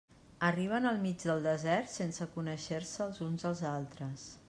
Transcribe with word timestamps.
Arriben 0.45 0.87
al 0.91 0.97
mig 1.03 1.21
del 1.27 1.45
desert 1.49 1.93
sense 1.99 2.29
conèixer-se 2.39 3.09
els 3.09 3.25
uns 3.31 3.51
als 3.53 3.67
altres. 3.79 4.31